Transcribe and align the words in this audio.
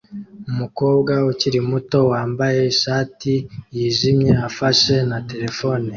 Umukobwa 0.51 1.13
ukiri 1.31 1.59
muto 1.69 1.99
wambaye 2.11 2.59
ishati 2.73 3.33
yijimye 3.75 4.33
afashe 4.47 4.95
na 5.09 5.19
terefone 5.29 5.89